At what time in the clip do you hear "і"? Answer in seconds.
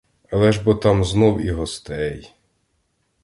1.41-1.51